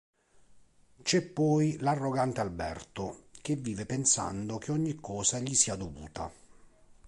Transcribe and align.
C'è 1.03 1.21
poi 1.21 1.77
l'arrogante 1.79 2.41
Alberto, 2.41 3.25
che 3.39 3.55
vive 3.55 3.85
pensando 3.85 4.57
che 4.57 4.71
ogni 4.71 4.95
cosa 4.95 5.37
gli 5.37 5.53
sia 5.53 5.75
dovuta. 5.75 6.33